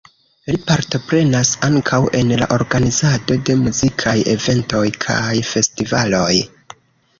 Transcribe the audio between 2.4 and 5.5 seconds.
organizado de muzikaj eventoj kaj